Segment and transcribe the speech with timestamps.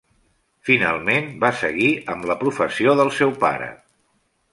[0.69, 3.69] Finalment, va seguir amb la professió del seu pare.